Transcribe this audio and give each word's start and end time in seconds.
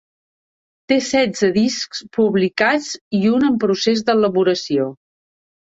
Té 0.91 0.97
setze 1.07 1.49
discs 1.59 2.01
publicats 2.19 2.91
i 3.21 3.23
un 3.35 3.47
en 3.53 3.63
procés 3.67 4.05
d’elaboració. 4.11 4.93